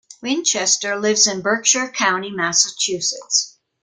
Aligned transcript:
Winchester 0.23 0.95
lives 0.95 1.27
in 1.27 1.41
Berkshire 1.43 1.87
County, 1.91 2.31
Massachusetts. 2.31 3.59